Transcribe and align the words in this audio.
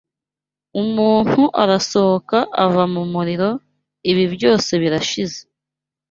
Umuntu 0.81 1.41
arasohoka 1.63 2.37
ava 2.63 2.83
mu 2.93 3.01
muriro: 3.13 3.49
ibibi 4.09 4.33
byose 4.35 4.71
birashize 4.81 5.39